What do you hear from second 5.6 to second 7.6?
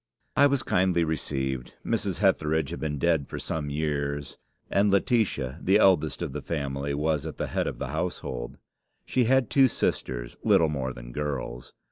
the eldest of the family, was at the